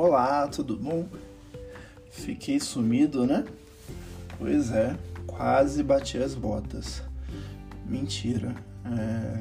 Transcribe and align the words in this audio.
Olá, 0.00 0.46
tudo 0.46 0.76
bom? 0.76 1.08
Fiquei 2.08 2.60
sumido, 2.60 3.26
né? 3.26 3.44
Pois 4.38 4.70
é, 4.70 4.96
quase 5.26 5.82
bati 5.82 6.18
as 6.18 6.36
botas. 6.36 7.02
Mentira, 7.84 8.54
é... 8.84 9.40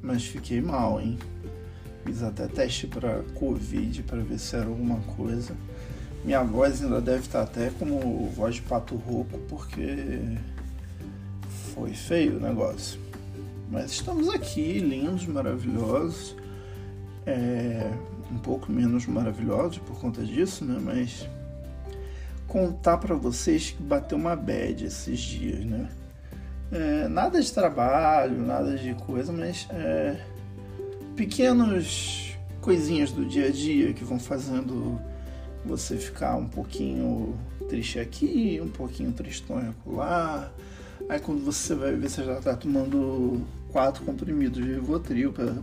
mas 0.00 0.24
fiquei 0.24 0.62
mal, 0.62 0.98
hein? 0.98 1.18
Fiz 2.06 2.22
até 2.22 2.46
teste 2.46 2.86
para 2.86 3.22
Covid 3.34 4.02
para 4.04 4.22
ver 4.22 4.38
se 4.38 4.56
era 4.56 4.64
alguma 4.64 4.98
coisa. 5.14 5.54
Minha 6.24 6.42
voz 6.42 6.82
ainda 6.82 7.02
deve 7.02 7.24
estar 7.24 7.42
até 7.42 7.68
como 7.78 8.30
voz 8.30 8.54
de 8.54 8.62
pato 8.62 8.96
rouco, 8.96 9.38
porque 9.40 10.38
foi 11.74 11.92
feio 11.92 12.38
o 12.38 12.40
negócio. 12.40 12.98
Mas 13.70 13.90
estamos 13.90 14.30
aqui, 14.30 14.78
lindos, 14.78 15.26
maravilhosos. 15.26 16.34
É, 17.26 17.92
um 18.30 18.38
pouco 18.38 18.70
menos 18.70 19.06
maravilhosos 19.06 19.78
por 19.78 19.98
conta 19.98 20.22
disso, 20.22 20.64
né? 20.64 20.78
Mas 20.82 21.28
contar 22.46 22.98
para 22.98 23.14
vocês 23.14 23.70
que 23.70 23.82
bateu 23.82 24.16
uma 24.16 24.34
bad 24.34 24.84
esses 24.84 25.20
dias, 25.20 25.64
né? 25.64 25.88
É, 26.70 27.08
nada 27.08 27.40
de 27.40 27.50
trabalho, 27.52 28.38
nada 28.40 28.76
de 28.76 28.94
coisa, 28.94 29.32
mas 29.32 29.66
é, 29.70 30.20
pequenos 31.16 32.36
coisinhas 32.60 33.10
do 33.10 33.24
dia 33.24 33.46
a 33.46 33.50
dia 33.50 33.92
que 33.94 34.04
vão 34.04 34.18
fazendo 34.18 35.00
você 35.64 35.96
ficar 35.96 36.36
um 36.36 36.46
pouquinho 36.46 37.34
triste 37.68 37.98
aqui, 37.98 38.60
um 38.62 38.68
pouquinho 38.68 39.12
tristonho 39.12 39.74
lá. 39.86 40.50
Aí 41.08 41.18
quando 41.18 41.44
você 41.44 41.74
vai 41.74 41.94
ver, 41.94 42.08
você 42.08 42.24
já 42.24 42.40
tá 42.40 42.54
tomando 42.54 43.42
quatro 43.72 44.04
comprimidos 44.04 44.62
de 44.62 44.72
Rivotril 44.74 45.32
para 45.32 45.54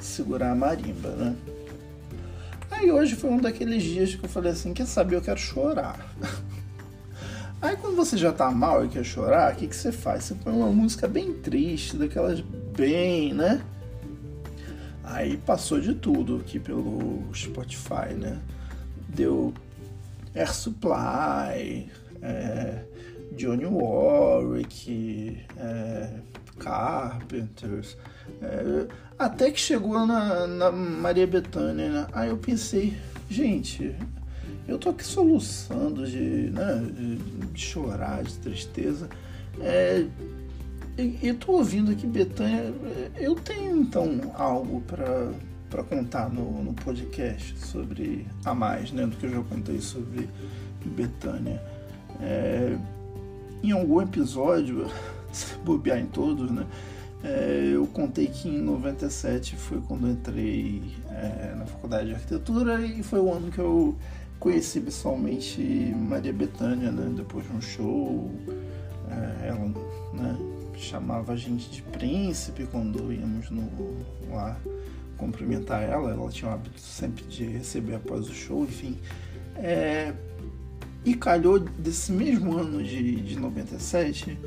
segurar 0.00 0.50
a 0.50 0.54
marimba, 0.54 1.10
né? 1.10 1.36
Aí 2.70 2.90
hoje 2.90 3.14
foi 3.14 3.30
um 3.30 3.38
daqueles 3.38 3.82
dias 3.82 4.14
que 4.14 4.24
eu 4.24 4.28
falei 4.28 4.52
assim, 4.52 4.72
quer 4.74 4.86
saber, 4.86 5.16
eu 5.16 5.22
quero 5.22 5.38
chorar. 5.38 6.14
Aí 7.60 7.76
quando 7.76 7.96
você 7.96 8.16
já 8.16 8.32
tá 8.32 8.50
mal 8.50 8.84
e 8.84 8.88
quer 8.88 9.04
chorar, 9.04 9.52
o 9.52 9.56
que, 9.56 9.66
que 9.66 9.76
você 9.76 9.90
faz? 9.90 10.24
Você 10.24 10.34
põe 10.34 10.52
uma 10.52 10.68
música 10.68 11.08
bem 11.08 11.32
triste, 11.32 11.96
daquelas 11.96 12.40
bem, 12.40 13.32
né? 13.32 13.62
Aí 15.02 15.36
passou 15.38 15.80
de 15.80 15.94
tudo 15.94 16.36
aqui 16.36 16.58
pelo 16.58 17.22
Spotify, 17.34 18.12
né? 18.18 18.38
Deu 19.08 19.54
Air 20.34 20.52
Supply, 20.52 21.90
é, 22.20 22.84
Johnny 23.32 23.64
Warwick, 23.64 25.38
é, 25.56 26.10
Carpenters, 26.58 27.96
é, 28.42 28.86
até 29.18 29.50
que 29.50 29.60
chegou 29.60 30.06
na, 30.06 30.46
na 30.46 30.72
Maria 30.72 31.26
Bethânia, 31.26 31.88
né? 31.88 32.06
Aí 32.12 32.28
eu 32.28 32.36
pensei, 32.36 32.96
gente, 33.28 33.94
eu 34.66 34.78
tô 34.78 34.90
aqui 34.90 35.04
soluçando 35.04 36.06
de, 36.06 36.50
né, 36.50 36.82
de 37.52 37.60
chorar, 37.60 38.22
de 38.22 38.34
tristeza. 38.38 39.08
É, 39.60 40.06
e, 40.96 41.18
e 41.22 41.34
tô 41.34 41.52
ouvindo 41.52 41.90
aqui 41.90 42.06
Betânia. 42.06 42.72
Eu 43.16 43.34
tenho 43.34 43.76
então 43.76 44.32
algo 44.34 44.80
para 44.82 45.82
contar 45.84 46.30
no, 46.30 46.62
no 46.62 46.72
podcast 46.72 47.58
sobre 47.58 48.26
a 48.44 48.54
mais, 48.54 48.92
né? 48.92 49.06
Do 49.06 49.16
que 49.16 49.26
eu 49.26 49.30
já 49.30 49.42
contei 49.42 49.80
sobre 49.80 50.28
Betânia. 50.84 51.60
É, 52.20 52.76
em 53.62 53.72
algum 53.72 54.00
episódio, 54.00 54.86
bobear 55.64 55.98
em 55.98 56.06
todos, 56.06 56.50
né? 56.50 56.66
É, 57.22 57.70
eu 57.72 57.86
contei 57.86 58.26
que 58.26 58.48
em 58.48 58.60
97 58.60 59.56
foi 59.56 59.80
quando 59.80 60.06
entrei 60.06 60.82
é, 61.10 61.54
na 61.56 61.64
faculdade 61.64 62.08
de 62.08 62.14
arquitetura 62.14 62.84
e 62.84 63.02
foi 63.02 63.18
o 63.18 63.32
ano 63.32 63.50
que 63.50 63.58
eu 63.58 63.96
conheci 64.38 64.78
pessoalmente 64.78 65.58
Maria 65.96 66.34
Bethânia, 66.34 66.92
né? 66.92 67.10
Depois 67.16 67.46
de 67.46 67.52
um 67.56 67.62
show, 67.62 68.30
é, 69.10 69.48
ela 69.48 69.72
né, 70.12 70.36
chamava 70.76 71.32
a 71.32 71.36
gente 71.36 71.70
de 71.70 71.80
príncipe 71.80 72.66
quando 72.66 73.10
íamos 73.10 73.48
no, 73.50 73.70
lá 74.30 74.58
cumprimentar 75.16 75.82
ela. 75.82 76.10
Ela 76.10 76.28
tinha 76.28 76.50
o 76.50 76.54
hábito 76.54 76.78
sempre 76.78 77.24
de 77.24 77.44
receber 77.46 77.94
após 77.94 78.28
o 78.28 78.34
show, 78.34 78.64
enfim. 78.64 78.98
É, 79.56 80.12
e 81.04 81.14
calhou 81.14 81.58
desse 81.58 82.12
mesmo 82.12 82.56
ano 82.56 82.82
de, 82.82 83.16
de 83.22 83.38
97 83.38 84.38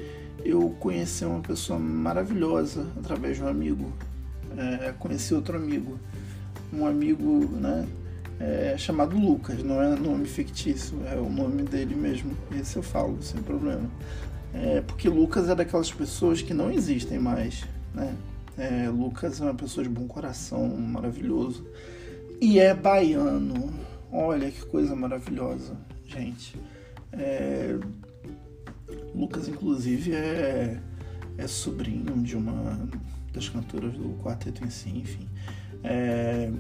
eu 0.50 0.76
conheci 0.80 1.26
uma 1.26 1.42
pessoa 1.42 1.78
maravilhosa 1.78 2.88
através 2.98 3.38
de 3.38 3.44
um 3.44 3.48
amigo. 3.48 3.92
É, 4.58 4.94
conheci 4.98 5.34
outro 5.34 5.58
amigo, 5.58 6.00
um 6.74 6.86
amigo 6.86 7.46
né, 7.58 7.86
é, 8.40 8.76
chamado 8.78 9.18
Lucas, 9.18 9.62
não 9.62 9.82
é 9.82 9.96
nome 9.96 10.26
fictício, 10.26 10.98
é 11.06 11.16
o 11.16 11.30
nome 11.30 11.64
dele 11.64 11.96
mesmo. 11.96 12.32
Esse 12.58 12.78
eu 12.78 12.84
falo, 12.84 13.22
sem 13.22 13.42
problema. 13.42 13.90
É, 14.54 14.82
porque 14.82 15.10
Lucas 15.10 15.50
é 15.50 15.56
daquelas 15.56 15.92
pessoas 15.92 16.42
que 16.42 16.54
não 16.54 16.72
existem 16.72 17.20
mais. 17.20 17.66
Né? 17.94 18.16
É, 18.58 18.90
Lucas 18.90 19.42
é 19.42 19.44
uma 19.44 19.54
pessoa 19.54 19.84
de 19.84 19.90
bom 19.90 20.08
coração, 20.08 20.68
maravilhoso. 20.68 21.66
E 22.40 22.60
é 22.60 22.74
baiano. 22.74 23.74
Olha 24.12 24.50
que 24.50 24.66
coisa 24.66 24.96
maravilhosa, 24.96 25.76
gente. 26.08 26.56
É, 27.12 27.78
Lucas, 29.18 29.48
inclusive, 29.48 30.14
é, 30.14 30.80
é 31.38 31.48
sobrinho 31.48 32.22
de 32.22 32.38
uma 32.38 32.88
das 33.34 33.50
cantoras 33.50 33.94
do 33.94 34.10
quarteto 34.24 34.64
em 34.64 34.70
si, 34.70 34.90
enfim. 34.90 35.28
É, 35.84 36.52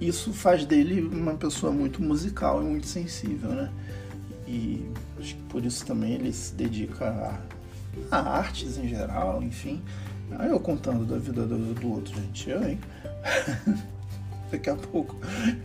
isso 0.00 0.32
faz 0.32 0.64
dele 0.64 1.02
uma 1.02 1.34
pessoa 1.34 1.70
muito 1.72 2.02
musical 2.02 2.62
e 2.62 2.64
muito 2.64 2.86
sensível, 2.86 3.50
né? 3.50 3.70
E 4.46 4.84
acho 5.18 5.34
que 5.34 5.42
por 5.42 5.64
isso 5.64 5.84
também 5.84 6.14
ele 6.14 6.32
se 6.32 6.54
dedica 6.54 7.06
a, 8.10 8.16
a 8.16 8.38
artes 8.38 8.78
em 8.78 8.88
geral, 8.88 9.42
enfim. 9.42 9.82
Aí 10.38 10.50
eu 10.50 10.60
contando 10.60 11.04
da 11.04 11.18
vida 11.18 11.46
do, 11.46 11.74
do 11.74 11.92
outro, 11.92 12.14
gente, 12.14 12.48
eu, 12.50 12.66
hein? 12.66 12.78
Daqui 14.50 14.70
a 14.70 14.74
pouco 14.74 15.16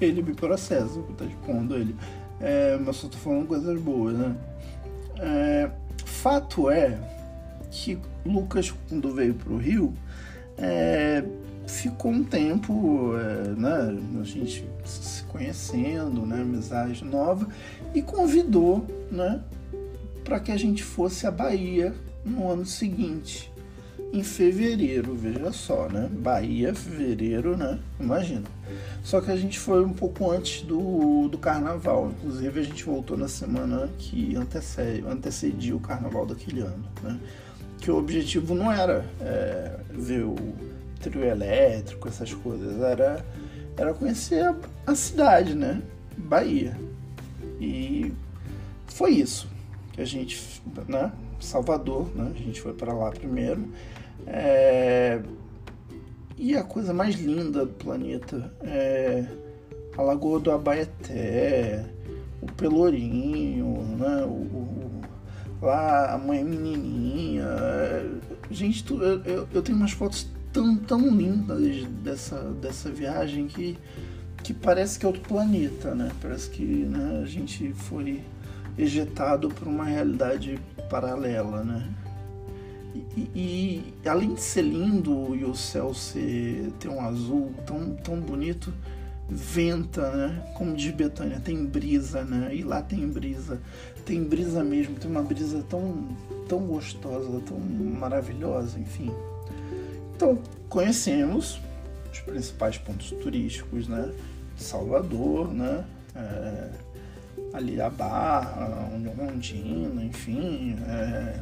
ele 0.01 0.21
me 0.21 0.33
processa, 0.33 1.01
tá 1.17 1.25
expondo 1.25 1.75
ele. 1.75 1.95
É, 2.41 2.77
mas 2.77 2.97
só 2.97 3.07
tô 3.07 3.17
falando 3.17 3.47
coisas 3.47 3.79
boas, 3.81 4.17
né? 4.17 4.35
É, 5.19 5.71
fato 6.19 6.69
é 6.69 6.99
que 7.71 7.97
Lucas, 8.25 8.73
quando 8.89 9.13
veio 9.13 9.33
para 9.33 9.53
o 9.53 9.57
Rio, 9.57 9.93
é, 10.57 11.23
ficou 11.65 12.11
um 12.11 12.25
tempo, 12.25 13.13
é, 13.15 13.49
né, 13.55 13.97
a 14.19 14.23
gente 14.23 14.67
se 14.83 15.23
conhecendo, 15.23 16.25
né, 16.25 16.41
amizade 16.41 17.05
nova, 17.05 17.47
e 17.95 18.01
convidou 18.01 18.85
né, 19.09 19.41
para 20.25 20.41
que 20.41 20.51
a 20.51 20.57
gente 20.57 20.83
fosse 20.83 21.25
à 21.25 21.31
Bahia 21.31 21.95
no 22.25 22.51
ano 22.51 22.65
seguinte 22.65 23.49
em 24.11 24.23
fevereiro, 24.23 25.15
veja 25.15 25.51
só, 25.51 25.87
né? 25.87 26.09
Bahia, 26.11 26.73
fevereiro, 26.73 27.55
né? 27.55 27.79
Imagina. 27.99 28.43
Só 29.03 29.21
que 29.21 29.31
a 29.31 29.35
gente 29.35 29.59
foi 29.59 29.83
um 29.83 29.93
pouco 29.93 30.29
antes 30.31 30.61
do, 30.61 31.27
do 31.27 31.37
carnaval. 31.37 32.11
Inclusive 32.17 32.59
a 32.59 32.63
gente 32.63 32.83
voltou 32.83 33.17
na 33.17 33.27
semana 33.27 33.89
que 33.97 34.35
antecede, 34.35 35.05
antecedia 35.07 35.75
o 35.75 35.79
carnaval 35.79 36.25
daquele 36.25 36.61
ano, 36.61 36.85
né? 37.03 37.19
Que 37.79 37.91
o 37.91 37.97
objetivo 37.97 38.53
não 38.55 38.71
era 38.71 39.05
é, 39.21 39.79
ver 39.91 40.23
o 40.23 40.35
trio 40.99 41.23
elétrico, 41.23 42.07
essas 42.07 42.33
coisas, 42.33 42.81
era, 42.81 43.25
era 43.77 43.93
conhecer 43.93 44.43
a, 44.43 44.55
a 44.87 44.95
cidade, 44.95 45.53
né? 45.53 45.81
Bahia. 46.17 46.77
E 47.59 48.11
foi 48.87 49.11
isso 49.11 49.47
que 49.93 50.01
a 50.01 50.05
gente, 50.05 50.61
né? 50.87 51.11
Salvador, 51.45 52.09
né? 52.15 52.31
A 52.33 52.37
gente 52.37 52.61
foi 52.61 52.73
para 52.73 52.93
lá 52.93 53.09
primeiro. 53.11 53.67
É... 54.27 55.21
E 56.37 56.55
a 56.55 56.63
coisa 56.63 56.93
mais 56.93 57.15
linda 57.15 57.65
do 57.65 57.73
planeta 57.73 58.53
é 58.61 59.25
a 59.97 60.01
Lagoa 60.01 60.39
do 60.39 60.51
Abaeté, 60.51 61.85
o 62.41 62.45
Pelourinho, 62.53 63.83
né? 63.97 64.23
O, 64.23 65.01
lá 65.61 66.13
a 66.13 66.17
mãe 66.17 66.43
menininha. 66.43 67.45
Gente, 68.49 68.83
tu, 68.83 69.03
eu, 69.03 69.47
eu 69.53 69.61
tenho 69.61 69.77
umas 69.77 69.91
fotos 69.91 70.27
tão, 70.51 70.75
tão 70.75 71.09
lindas 71.09 71.85
dessa, 72.03 72.37
dessa 72.61 72.89
viagem 72.89 73.47
que, 73.47 73.77
que 74.43 74.53
parece 74.53 74.97
que 74.97 75.05
é 75.05 75.07
outro 75.07 75.23
planeta, 75.23 75.93
né? 75.93 76.11
Parece 76.21 76.49
que 76.49 76.63
né, 76.63 77.21
a 77.23 77.25
gente 77.25 77.73
foi 77.73 78.21
ejetado 78.79 79.49
para 79.49 79.67
uma 79.67 79.83
realidade 79.83 80.59
paralela, 80.89 81.63
né? 81.63 81.89
E, 83.15 83.29
e, 83.35 84.07
além 84.07 84.33
de 84.33 84.41
ser 84.41 84.63
lindo 84.63 85.35
e 85.35 85.43
o 85.45 85.53
céu 85.53 85.93
ser 85.93 86.71
ter 86.79 86.89
um 86.89 87.01
azul 87.01 87.53
tão, 87.65 87.95
tão 87.95 88.19
bonito, 88.19 88.73
venta, 89.27 90.09
né? 90.11 90.53
Como 90.55 90.75
diz 90.75 90.91
Betânia, 90.91 91.39
tem 91.39 91.65
brisa, 91.65 92.23
né? 92.23 92.55
E 92.55 92.63
lá 92.63 92.81
tem 92.81 93.07
brisa, 93.07 93.61
tem 94.05 94.23
brisa 94.23 94.63
mesmo, 94.63 94.95
tem 94.95 95.11
uma 95.11 95.21
brisa 95.21 95.63
tão, 95.69 96.07
tão 96.47 96.59
gostosa, 96.59 97.41
tão 97.41 97.59
maravilhosa, 97.59 98.79
enfim. 98.79 99.11
Então 100.15 100.39
conhecemos 100.67 101.61
os 102.11 102.19
principais 102.21 102.77
pontos 102.77 103.11
turísticos, 103.11 103.87
né? 103.87 104.11
Salvador, 104.57 105.53
né? 105.53 105.85
É, 106.15 106.69
ali 107.53 107.81
a 107.81 107.89
Barra, 107.89 108.89
Londrina, 109.17 110.03
enfim. 110.03 110.75
É, 110.87 111.39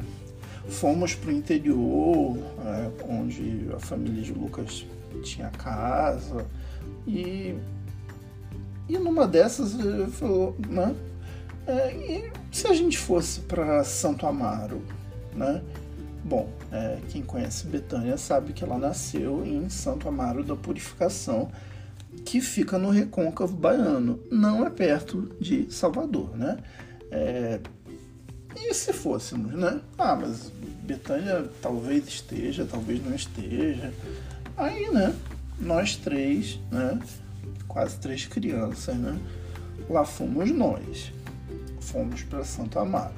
fomos 0.68 1.14
para 1.14 1.30
o 1.30 1.32
interior, 1.32 2.36
é, 2.64 2.90
onde 3.08 3.68
a 3.74 3.78
família 3.78 4.22
de 4.22 4.32
Lucas 4.32 4.84
tinha 5.22 5.48
casa. 5.50 6.46
E, 7.06 7.54
e 8.88 8.98
numa 8.98 9.26
dessas 9.26 9.76
falou, 10.12 10.56
né? 10.68 10.94
É, 11.66 11.92
e 11.94 12.32
se 12.50 12.66
a 12.66 12.72
gente 12.72 12.96
fosse 12.96 13.40
para 13.40 13.84
Santo 13.84 14.26
Amaro, 14.26 14.82
né? 15.34 15.62
Bom, 16.24 16.48
é, 16.72 16.98
quem 17.08 17.22
conhece 17.22 17.66
Betânia 17.66 18.18
sabe 18.18 18.52
que 18.52 18.64
ela 18.64 18.78
nasceu 18.78 19.44
em 19.46 19.68
Santo 19.68 20.08
Amaro 20.08 20.42
da 20.42 20.56
Purificação, 20.56 21.50
que 22.28 22.42
fica 22.42 22.76
no 22.76 22.90
Recôncavo 22.90 23.56
Baiano, 23.56 24.20
não 24.30 24.66
é 24.66 24.68
perto 24.68 25.34
de 25.40 25.72
Salvador, 25.72 26.36
né? 26.36 26.58
É, 27.10 27.58
e 28.54 28.74
se 28.74 28.92
fôssemos, 28.92 29.54
né? 29.54 29.80
Ah, 29.96 30.14
mas 30.14 30.52
Betânia 30.82 31.48
talvez 31.62 32.06
esteja, 32.06 32.66
talvez 32.70 33.02
não 33.02 33.14
esteja. 33.14 33.94
Aí, 34.58 34.90
né? 34.90 35.14
Nós 35.58 35.96
três, 35.96 36.60
né? 36.70 36.98
Quase 37.66 37.96
três 37.96 38.26
crianças, 38.26 38.94
né? 38.94 39.18
Lá 39.88 40.04
fomos 40.04 40.50
nós 40.50 41.10
fomos 41.80 42.22
para 42.24 42.44
Santo 42.44 42.78
Amaro. 42.78 43.14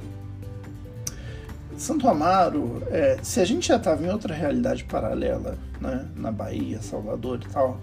Santo 1.77 2.07
Amaro, 2.07 2.81
é, 2.91 3.19
se 3.25 3.41
a 3.41 3.45
gente 3.45 3.67
já 3.67 3.77
estava 3.77 4.05
em 4.07 4.09
outra 4.09 4.33
realidade 4.33 4.85
paralela, 4.85 5.59
né, 5.81 6.07
na 6.15 6.31
Bahia, 6.31 6.81
Salvador 6.81 7.41
e 7.45 7.49
tal, 7.53 7.81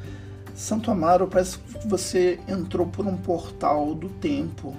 Santo 0.57 0.89
Amaro 0.89 1.27
parece 1.27 1.59
que 1.59 1.87
você 1.87 2.39
entrou 2.47 2.87
por 2.87 3.05
um 3.05 3.15
portal 3.15 3.93
do 3.93 4.09
tempo. 4.09 4.75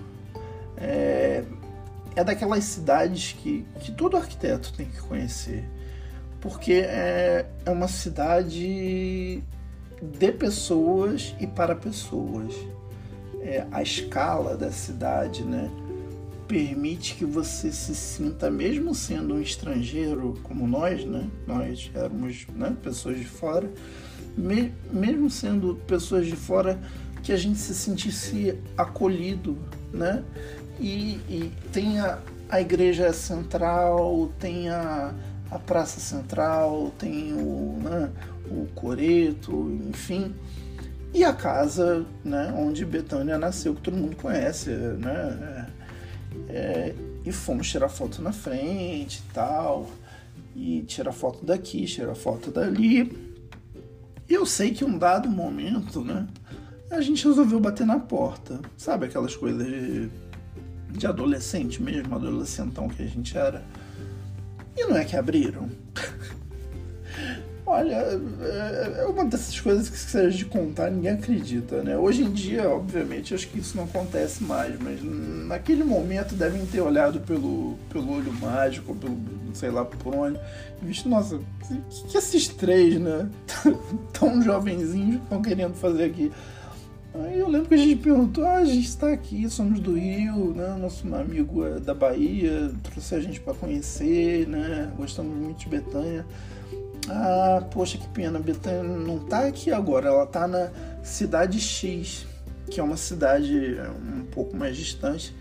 É, 0.77 1.45
é 2.17 2.25
daquelas 2.25 2.65
cidades 2.65 3.33
que, 3.33 3.65
que 3.79 3.93
todo 3.93 4.17
arquiteto 4.17 4.73
tem 4.73 4.87
que 4.87 5.01
conhecer, 5.01 5.65
porque 6.41 6.73
é, 6.73 7.47
é 7.65 7.71
uma 7.71 7.87
cidade 7.87 9.41
de 10.03 10.33
pessoas 10.33 11.37
e 11.39 11.47
para 11.47 11.77
pessoas. 11.77 12.53
É, 13.41 13.65
a 13.71 13.81
escala 13.81 14.57
da 14.57 14.73
cidade, 14.73 15.45
né? 15.45 15.71
permite 16.49 17.15
que 17.15 17.25
você 17.25 17.71
se 17.71 17.95
sinta, 17.95 18.51
mesmo 18.51 18.95
sendo 18.95 19.35
um 19.35 19.41
estrangeiro 19.41 20.41
como 20.43 20.67
nós, 20.67 21.05
né? 21.05 21.29
Nós 21.47 21.91
éramos 21.95 22.47
né, 22.57 22.75
pessoas 22.83 23.19
de 23.19 23.27
fora, 23.27 23.71
me, 24.39 24.73
mesmo 24.93 25.29
sendo 25.29 25.75
pessoas 25.87 26.27
de 26.27 26.37
fora, 26.37 26.79
que 27.23 27.33
a 27.33 27.37
gente 27.37 27.59
se 27.59 27.75
sentisse 27.75 28.57
acolhido, 28.77 29.59
né? 29.93 30.23
E, 30.79 31.21
e 31.29 31.53
tem 31.73 31.99
a, 31.99 32.21
a 32.49 32.61
igreja 32.61 33.13
central, 33.13 34.31
tem 34.39 34.69
a, 34.69 35.13
a 35.51 35.59
praça 35.59 35.99
central, 35.99 36.93
tem 36.99 37.33
o, 37.33 37.79
né, 37.83 38.11
o 38.49 38.67
coreto, 38.75 39.53
enfim. 39.89 40.35
E 41.13 41.25
a 41.25 41.33
casa, 41.33 42.07
né, 42.25 42.55
onde 42.57 42.85
Betânia 42.85 43.37
nasceu, 43.37 43.75
que 43.75 43.81
todo 43.81 43.97
mundo 43.97 44.17
conhece, 44.17 44.71
né? 44.71 45.67
É, 46.49 46.95
e 47.25 47.33
fomos 47.33 47.69
tirar 47.69 47.89
foto 47.89 48.23
na 48.23 48.33
frente 48.33 49.19
e 49.19 49.33
tal. 49.35 49.91
E 50.55 50.83
tirar 50.83 51.13
foto 51.13 51.45
daqui, 51.45 51.85
tirar 51.87 52.15
foto 52.15 52.51
dali. 52.51 53.28
Eu 54.29 54.45
sei 54.45 54.73
que 54.73 54.85
um 54.85 54.99
dado 54.99 55.29
momento, 55.29 56.05
né? 56.05 56.27
A 56.91 57.01
gente 57.01 57.27
resolveu 57.27 57.59
bater 57.59 57.87
na 57.87 57.99
porta. 57.99 58.61
Sabe 58.77 59.07
aquelas 59.07 59.35
coisas 59.35 59.67
de, 59.67 60.11
de 60.91 61.07
adolescente 61.07 61.83
mesmo, 61.83 62.15
adolescentão 62.15 62.89
que 62.89 63.03
a 63.03 63.07
gente 63.07 63.37
era. 63.37 63.65
E 64.77 64.85
não 64.85 64.97
é 64.97 65.05
que 65.05 65.17
abriram. 65.17 65.69
Olha, 67.71 67.97
é, 67.97 69.03
é 69.03 69.07
uma 69.07 69.27
dessas 69.27 69.61
coisas 69.61 69.91
que 69.91 69.99
se 69.99 70.17
a 70.17 70.31
gente 70.31 70.47
contar 70.47 70.91
ninguém 70.91 71.11
acredita, 71.11 71.83
né? 71.83 71.99
Hoje 71.99 72.23
em 72.23 72.33
dia, 72.33 72.67
obviamente, 72.67 73.35
acho 73.35 73.47
que 73.47 73.59
isso 73.59 73.77
não 73.77 73.85
acontece 73.85 74.43
mais, 74.43 74.75
mas 74.81 75.01
naquele 75.03 75.85
momento 75.85 76.35
devem 76.35 76.65
ter 76.65 76.81
olhado 76.81 77.21
pelo, 77.21 77.77
pelo 77.91 78.11
olho 78.15 78.33
mágico, 78.33 78.95
pelo 78.95 79.19
sei 79.53 79.71
lá 79.71 79.85
por 79.85 80.15
onde, 80.15 80.41
e 80.83 80.87
visto, 80.87 81.11
nossa, 81.11 81.39
que, 81.67 82.09
que 82.09 82.17
esses 82.17 82.49
três, 82.49 82.99
né? 82.99 83.29
Tão 84.19 84.41
jovenzinhos 84.41 85.23
estão 85.23 85.43
querendo 85.43 85.75
fazer 85.75 86.05
aqui. 86.05 86.33
Aí 87.15 87.39
eu 87.39 87.49
lembro 87.49 87.69
que 87.69 87.75
a 87.75 87.79
gente 87.79 87.97
perguntou, 87.97 88.47
ah, 88.47 88.59
a 88.59 88.65
gente 88.65 88.87
está 88.87 89.13
aqui, 89.13 89.47
somos 89.51 89.79
do 89.79 89.93
Rio, 89.93 90.55
né? 90.55 90.75
Nosso 90.81 91.07
amigo 91.15 91.67
é 91.67 91.81
da 91.81 91.93
Bahia, 91.93 92.71
trouxe 92.83 93.15
a 93.15 93.21
gente 93.21 93.41
para 93.41 93.53
conhecer, 93.53 94.49
né? 94.49 94.91
Gostamos 94.97 95.37
muito 95.37 95.59
de 95.59 95.69
Betânia. 95.69 96.25
Ah, 97.11 97.63
poxa, 97.71 97.97
que 97.97 98.07
pena, 98.09 98.39
Betânia 98.39 98.83
não 98.83 99.19
tá 99.19 99.47
aqui 99.47 99.73
agora, 99.73 100.09
ela 100.09 100.27
tá 100.27 100.47
na 100.47 100.71
cidade 101.03 101.59
X, 101.59 102.27
que 102.71 102.79
é 102.81 102.83
uma 102.83 102.97
cidade 102.97 103.79
um 104.03 104.25
pouco 104.27 104.57
mais 104.57 104.77
distante, 104.77 105.35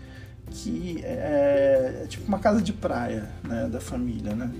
que 0.50 1.00
é, 1.04 2.02
é 2.02 2.06
tipo 2.06 2.26
uma 2.26 2.38
casa 2.38 2.62
de 2.62 2.72
praia, 2.72 3.28
né, 3.44 3.68
da 3.68 3.80
família, 3.80 4.34
né? 4.34 4.50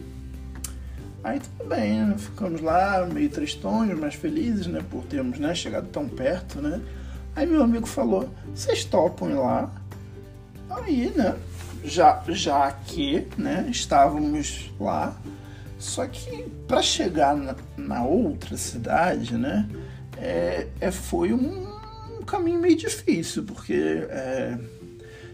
Aí 1.25 1.41
tudo 1.41 1.69
bem, 1.69 2.05
né? 2.05 2.17
ficamos 2.17 2.61
lá 2.61 3.07
meio 3.07 3.29
tristonhos, 3.31 3.99
mas 3.99 4.15
felizes, 4.15 4.67
né, 4.67 4.85
por 4.91 5.05
termos, 5.05 5.39
né, 5.39 5.55
chegado 5.55 5.89
tão 5.89 6.07
perto, 6.09 6.61
né? 6.61 6.81
Aí 7.35 7.47
meu 7.47 7.63
amigo 7.63 7.87
falou, 7.87 8.29
vocês 8.55 8.85
topam 8.85 9.31
ir 9.31 9.35
lá? 9.35 9.71
Aí, 10.69 11.13
né, 11.17 11.37
já, 11.85 12.23
já 12.29 12.71
que, 12.71 13.27
né, 13.37 13.67
estávamos 13.71 14.71
lá, 14.79 15.17
só 15.79 16.07
que 16.07 16.45
para 16.67 16.83
chegar 16.83 17.37
na, 17.37 17.55
na, 17.77 18.05
outra 18.05 18.57
cidade, 18.57 19.35
né, 19.37 19.69
é, 20.17 20.67
é 20.81 20.91
foi 20.91 21.33
um, 21.33 21.69
um, 22.19 22.23
caminho 22.23 22.61
meio 22.61 22.77
difícil, 22.77 23.45
porque 23.45 24.07
é, 24.11 24.59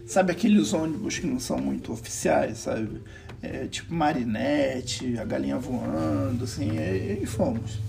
sabe 0.05 0.31
aqueles 0.31 0.73
ônibus 0.73 1.17
que 1.17 1.25
não 1.25 1.39
são 1.39 1.57
muito 1.57 1.91
oficiais, 1.91 2.59
sabe? 2.59 3.01
É, 3.41 3.67
tipo 3.67 3.93
Marinette, 3.93 5.17
a 5.19 5.25
galinha 5.25 5.57
voando, 5.57 6.43
assim, 6.43 6.77
e, 6.77 7.19
e 7.23 7.25
fomos. 7.25 7.79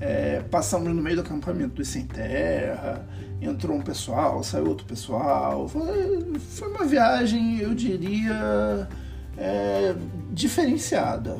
É, 0.00 0.42
passamos 0.50 0.94
no 0.94 1.02
meio 1.02 1.16
do 1.16 1.22
acampamento 1.22 1.74
dos 1.74 1.88
Sem 1.88 2.06
Terra, 2.06 3.06
entrou 3.40 3.76
um 3.76 3.82
pessoal, 3.82 4.42
saiu 4.42 4.66
outro 4.66 4.86
pessoal. 4.86 5.68
Foi, 5.68 6.34
foi 6.38 6.68
uma 6.68 6.86
viagem, 6.86 7.58
eu 7.58 7.74
diria, 7.74 8.88
é, 9.36 9.94
diferenciada, 10.40 11.38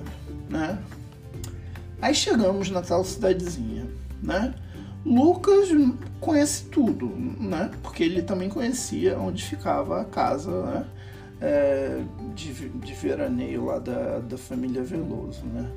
né? 0.49 0.78
Aí 2.00 2.14
chegamos 2.14 2.71
na 2.71 2.83
tal 2.83 3.04
cidadezinha, 3.04 3.87
né? 4.23 4.54
Lucas 5.04 5.69
conhece 6.21 6.64
tudo, 6.64 7.07
né? 7.09 7.71
Porque 7.83 8.04
ele 8.04 8.23
também 8.23 8.49
conhecia 8.49 9.19
onde 9.19 9.42
ficava 9.42 10.02
a 10.02 10.04
casa, 10.04 10.50
né? 10.66 10.87
É, 11.42 12.02
de, 12.35 12.52
de 12.69 12.92
veraneio 12.92 13.64
lá 13.64 13.78
da, 13.78 14.19
da 14.19 14.37
família 14.37 14.83
Veloso, 14.83 15.45
né? 15.47 15.71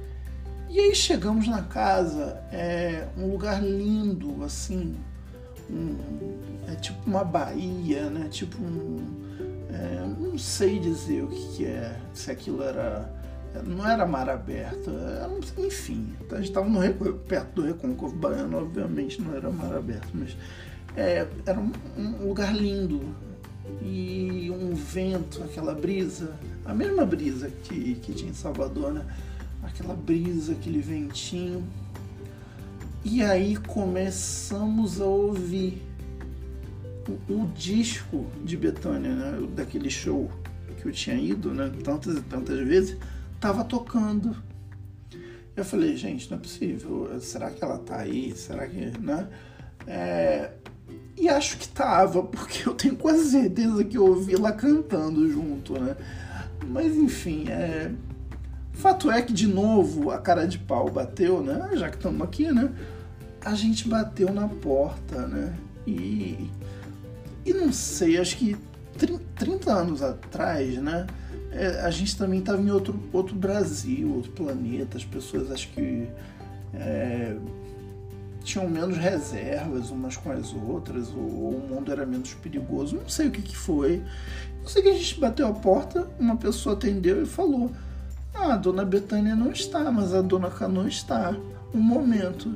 E 0.69 0.79
aí 0.79 0.95
chegamos 0.95 1.47
na 1.47 1.61
casa, 1.61 2.43
é 2.51 3.07
um 3.17 3.31
lugar 3.31 3.63
lindo, 3.63 4.43
assim, 4.43 4.95
um, 5.69 5.95
é 6.67 6.75
tipo 6.75 6.99
uma 7.09 7.23
baía, 7.23 8.09
né? 8.09 8.27
Tipo 8.29 8.61
um, 8.61 9.22
é, 9.73 10.05
não 10.19 10.37
sei 10.37 10.77
dizer 10.77 11.23
o 11.23 11.27
que, 11.27 11.47
que, 11.55 11.65
é, 11.65 11.99
se 12.13 12.29
aquilo 12.29 12.61
era. 12.61 13.11
Não 13.65 13.87
era 13.87 14.05
mar 14.05 14.29
aberto, 14.29 14.89
era, 14.89 15.29
enfim. 15.57 16.13
A 16.31 16.35
gente 16.35 16.45
estava 16.45 16.67
perto 17.27 17.53
do 17.53 17.61
Recôncavo 17.63 18.15
Baiano, 18.15 18.57
obviamente 18.57 19.21
não 19.21 19.35
era 19.35 19.51
mar 19.51 19.75
aberto, 19.75 20.09
mas 20.13 20.35
é, 20.95 21.27
era 21.45 21.59
um, 21.59 21.71
um, 21.97 22.27
lugar 22.27 22.55
lindo. 22.55 23.01
E 23.81 24.51
um 24.51 24.73
vento, 24.75 25.41
aquela 25.43 25.73
brisa, 25.73 26.35
a 26.65 26.73
mesma 26.73 27.05
brisa 27.05 27.49
que, 27.63 27.95
que 27.95 28.13
tinha 28.13 28.31
em 28.31 28.35
Salvador, 28.35 28.93
né? 28.93 29.05
Aquela 29.63 29.95
brisa, 29.95 30.53
aquele 30.53 30.81
ventinho. 30.81 31.63
E 33.03 33.23
aí 33.23 33.55
começamos 33.55 34.99
a 34.99 35.05
ouvir 35.05 35.81
o, 37.07 37.33
o 37.33 37.48
disco 37.55 38.25
de 38.43 38.55
Betânia, 38.55 39.13
né, 39.13 39.48
daquele 39.55 39.89
show 39.89 40.31
que 40.79 40.88
eu 40.88 40.91
tinha 40.91 41.15
ido 41.15 41.53
né, 41.53 41.72
tantas 41.83 42.17
e 42.17 42.22
tantas 42.22 42.60
vezes, 42.60 42.98
estava 43.36 43.63
tocando. 43.63 44.36
Eu 45.55 45.63
falei, 45.63 45.95
gente, 45.95 46.29
não 46.29 46.38
é 46.38 46.41
possível. 46.41 47.10
Será 47.19 47.50
que 47.51 47.63
ela 47.63 47.77
tá 47.77 47.98
aí? 47.98 48.36
Será 48.36 48.67
que. 48.67 48.91
Né? 49.00 49.27
É... 49.86 50.51
E 51.15 51.29
acho 51.29 51.57
que 51.57 51.67
tava, 51.67 52.24
porque 52.24 52.67
eu 52.67 52.74
tenho 52.74 52.95
quase 52.95 53.31
certeza 53.31 53.83
que 53.83 53.98
eu 53.98 54.05
ouvi 54.05 54.36
lá 54.36 54.51
cantando 54.51 55.29
junto, 55.29 55.79
né? 55.79 55.95
Mas 56.67 56.95
enfim, 56.95 57.48
é... 57.50 57.91
fato 58.72 59.12
é 59.12 59.22
que 59.22 59.31
de 59.31 59.48
novo 59.48 60.10
a 60.10 60.17
cara 60.17 60.45
de 60.45 60.57
pau 60.57 60.89
bateu, 60.89 61.41
né? 61.41 61.69
Já 61.75 61.89
que 61.89 61.98
estamos 61.98 62.22
aqui, 62.22 62.51
né? 62.51 62.72
A 63.45 63.53
gente 63.53 63.88
bateu 63.88 64.33
na 64.33 64.48
porta, 64.48 65.27
né? 65.27 65.55
E 65.86 66.50
E 67.45 67.53
não 67.53 67.73
sei, 67.73 68.17
acho 68.17 68.38
que 68.38 68.55
30 69.35 69.71
anos 69.71 70.01
atrás, 70.01 70.77
né? 70.77 71.07
É, 71.51 71.81
a 71.81 71.91
gente 71.91 72.17
também 72.17 72.39
estava 72.39 72.62
em 72.62 72.71
outro, 72.71 73.00
outro 73.12 73.35
Brasil, 73.35 74.12
outro 74.15 74.31
planeta. 74.31 74.97
As 74.97 75.05
pessoas 75.05 75.51
acho 75.51 75.69
que 75.69 76.07
é, 76.73 77.35
tinham 78.43 78.67
menos 78.69 78.97
reservas 78.97 79.89
umas 79.89 80.17
com 80.17 80.31
as 80.31 80.53
outras, 80.53 81.09
ou, 81.09 81.21
ou, 81.21 81.55
o 81.55 81.67
mundo 81.67 81.91
era 81.91 82.05
menos 82.05 82.33
perigoso. 82.33 82.95
Não 82.95 83.07
sei 83.07 83.27
o 83.27 83.31
que, 83.31 83.41
que 83.41 83.55
foi. 83.55 84.01
Não 84.62 84.67
sei 84.67 84.81
que 84.81 84.89
a 84.89 84.93
gente 84.93 85.19
bateu 85.19 85.47
a 85.47 85.53
porta, 85.53 86.07
uma 86.19 86.38
pessoa 86.38 86.75
atendeu 86.75 87.21
e 87.21 87.25
falou: 87.25 87.71
Ah, 88.33 88.53
a 88.53 88.57
dona 88.57 88.83
Betânia 88.83 89.35
não 89.35 89.51
está, 89.51 89.91
mas 89.91 90.13
a 90.13 90.21
dona 90.21 90.50
Cano 90.50 90.88
está. 90.88 91.35
Um 91.73 91.81
momento. 91.81 92.53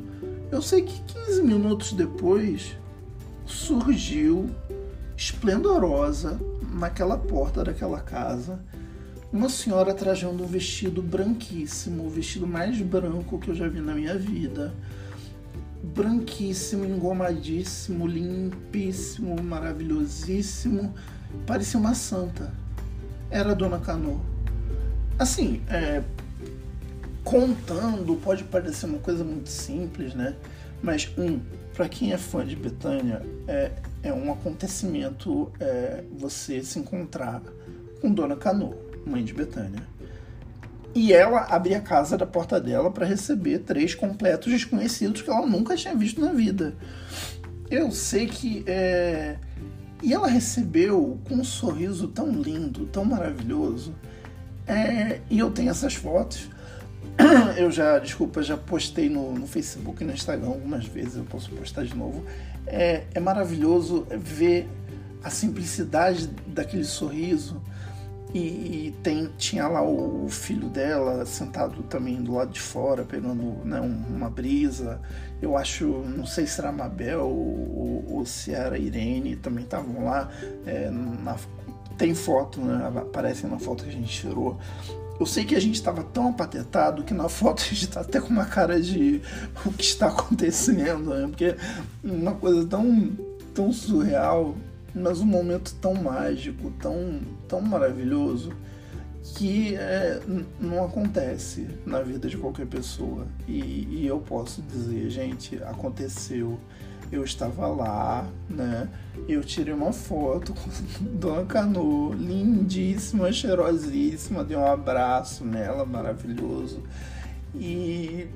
Eu 0.51 0.61
sei 0.61 0.81
que 0.81 1.01
15 1.13 1.43
minutos 1.43 1.93
depois 1.93 2.77
surgiu 3.45 4.49
esplendorosa 5.17 6.39
naquela 6.71 7.17
porta 7.17 7.63
daquela 7.63 7.99
casa 7.99 8.63
uma 9.31 9.49
senhora 9.49 9.93
trajando 9.93 10.43
um 10.43 10.47
vestido 10.47 11.01
branquíssimo, 11.01 12.05
o 12.05 12.09
vestido 12.09 12.47
mais 12.47 12.79
branco 12.81 13.37
que 13.37 13.49
eu 13.49 13.55
já 13.55 13.67
vi 13.67 13.81
na 13.81 13.93
minha 13.93 14.17
vida. 14.17 14.73
Branquíssimo, 15.83 16.85
engomadíssimo, 16.85 18.07
limpíssimo, 18.07 19.41
maravilhosíssimo. 19.41 20.93
Parecia 21.45 21.79
uma 21.79 21.93
santa. 21.93 22.53
Era 23.29 23.51
a 23.51 23.53
Dona 23.53 23.79
Cano. 23.79 24.25
Assim, 25.19 25.61
é, 25.69 26.01
contando, 27.23 28.15
pode 28.15 28.45
parecer 28.45 28.85
uma 28.85 28.99
coisa 28.99 29.23
muito 29.23 29.49
simples, 29.49 30.13
né? 30.13 30.35
Mas, 30.81 31.11
um, 31.17 31.39
para 31.73 31.89
quem 31.89 32.13
é 32.13 32.17
fã 32.17 32.45
de 32.45 32.55
Betânia, 32.55 33.21
é, 33.47 33.71
é 34.07 34.13
um 34.13 34.31
acontecimento 34.31 35.51
é, 35.59 36.03
você 36.17 36.63
se 36.63 36.79
encontrar 36.79 37.41
com 38.01 38.11
Dona 38.11 38.35
Cano, 38.35 38.73
mãe 39.05 39.23
de 39.23 39.33
Betânia. 39.33 39.83
E 40.95 41.13
ela 41.13 41.41
abria 41.49 41.77
a 41.77 41.81
casa 41.81 42.17
da 42.17 42.25
porta 42.25 42.59
dela 42.59 42.89
para 42.89 43.05
receber 43.05 43.59
três 43.59 43.93
completos 43.93 44.51
desconhecidos 44.51 45.21
que 45.21 45.29
ela 45.29 45.45
nunca 45.45 45.75
tinha 45.75 45.93
visto 45.93 46.19
na 46.19 46.31
vida. 46.31 46.73
Eu 47.69 47.91
sei 47.91 48.25
que. 48.27 48.63
É... 48.65 49.37
E 50.01 50.13
ela 50.13 50.27
recebeu 50.27 51.19
com 51.27 51.35
um 51.35 51.43
sorriso 51.43 52.07
tão 52.07 52.31
lindo, 52.31 52.85
tão 52.87 53.05
maravilhoso. 53.05 53.93
É... 54.65 55.19
E 55.29 55.37
eu 55.37 55.51
tenho 55.51 55.69
essas 55.69 55.93
fotos. 55.93 56.49
Eu 57.57 57.71
já, 57.71 57.97
desculpa, 57.97 58.43
já 58.43 58.55
postei 58.55 59.09
no, 59.09 59.33
no 59.33 59.47
Facebook 59.47 60.03
e 60.03 60.05
no 60.05 60.13
Instagram 60.13 60.49
algumas 60.49 60.85
vezes, 60.85 61.15
eu 61.15 61.23
posso 61.23 61.49
postar 61.49 61.83
de 61.83 61.95
novo. 61.95 62.23
É, 62.67 63.05
é 63.13 63.19
maravilhoso 63.19 64.05
ver 64.09 64.67
a 65.23 65.29
simplicidade 65.29 66.27
daquele 66.47 66.83
sorriso 66.83 67.61
e, 68.33 68.39
e, 68.87 68.95
tem, 69.01 69.29
tinha 69.37 69.67
lá 69.67 69.81
o, 69.81 70.27
filho 70.29 70.67
dela 70.67 71.25
sentado 71.25 71.81
também 71.83 72.21
do 72.21 72.33
lado 72.33 72.51
de 72.51 72.59
fora, 72.59 73.03
pegando 73.03 73.65
né, 73.65 73.79
uma 73.79 74.29
brisa. 74.29 74.99
Eu 75.41 75.57
acho, 75.57 75.85
não 75.85 76.25
sei 76.25 76.45
se 76.45 76.59
era 76.59 76.71
Mabel 76.71 77.21
ou, 77.21 78.05
ou 78.09 78.25
se 78.25 78.53
era 78.53 78.77
Irene, 78.77 79.35
também 79.37 79.63
estavam 79.63 80.03
lá. 80.03 80.29
É, 80.65 80.89
na, 80.89 81.37
tem 81.97 82.13
foto, 82.13 82.59
né, 82.61 82.91
aparece 82.97 83.47
na 83.47 83.57
foto 83.57 83.85
que 83.85 83.89
a 83.89 83.93
gente 83.93 84.21
tirou. 84.21 84.59
Eu 85.19 85.25
sei 85.25 85.45
que 85.45 85.55
a 85.55 85.59
gente 85.59 85.75
estava 85.75 86.03
tão 86.03 86.29
apatetado 86.29 87.03
que 87.03 87.13
na 87.13 87.27
foto 87.27 87.61
a 87.61 87.65
gente 87.65 87.85
está 87.85 88.01
até 88.01 88.19
com 88.19 88.29
uma 88.29 88.45
cara 88.45 88.79
de 88.79 89.21
o 89.65 89.71
que 89.71 89.83
está 89.83 90.07
acontecendo, 90.07 91.09
né? 91.09 91.27
porque 91.27 91.55
uma 92.03 92.33
coisa 92.33 92.65
tão, 92.67 93.11
tão 93.53 93.73
surreal 93.73 94.55
mas 94.97 95.19
um 95.19 95.25
momento 95.25 95.75
tão 95.75 95.93
mágico, 95.93 96.71
tão, 96.81 97.21
tão 97.47 97.61
maravilhoso, 97.61 98.51
que 99.35 99.75
é, 99.75 100.21
não 100.59 100.83
acontece 100.83 101.67
na 101.85 102.01
vida 102.01 102.27
de 102.27 102.37
qualquer 102.37 102.65
pessoa. 102.65 103.27
E, 103.47 103.87
e, 103.91 104.07
eu 104.07 104.19
posso 104.19 104.61
dizer, 104.61 105.09
gente, 105.09 105.61
aconteceu. 105.63 106.57
Eu 107.11 107.23
estava 107.23 107.67
lá, 107.67 108.27
né? 108.49 108.89
Eu 109.27 109.43
tirei 109.43 109.73
uma 109.73 109.93
foto 109.93 110.53
com 110.53 110.69
Dona 111.17 111.45
Cano, 111.45 112.13
lindíssima, 112.13 113.31
cheirosíssima, 113.31 114.43
dei 114.43 114.57
um 114.57 114.65
abraço 114.65 115.45
nela, 115.45 115.85
maravilhoso. 115.85 116.83
E, 117.55 118.27